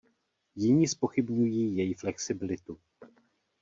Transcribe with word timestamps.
Jiní 0.55 0.87
zpochybňují 0.87 1.77
její 1.77 1.93
flexibilitu. 1.93 2.79